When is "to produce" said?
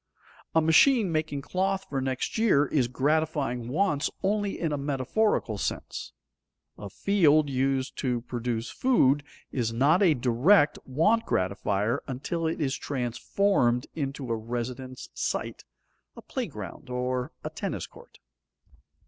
7.99-8.71